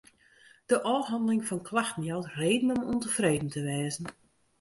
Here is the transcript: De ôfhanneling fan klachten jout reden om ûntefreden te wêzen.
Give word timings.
De 0.69 0.77
ôfhanneling 0.93 1.43
fan 1.47 1.61
klachten 1.69 2.03
jout 2.07 2.25
reden 2.39 2.71
om 2.77 2.85
ûntefreden 2.93 3.49
te 3.53 3.61
wêzen. 3.67 4.05